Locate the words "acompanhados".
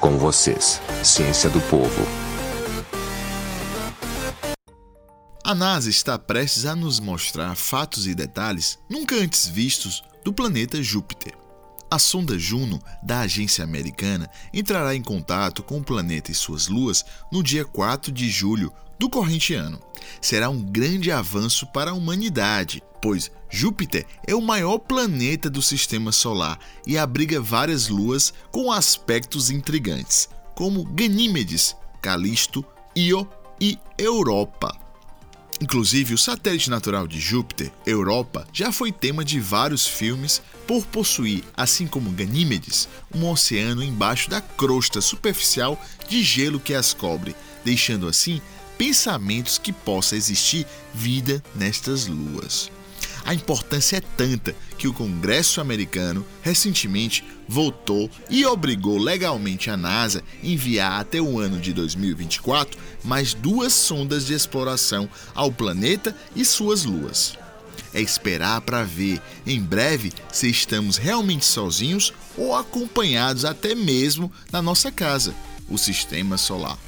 72.56-73.44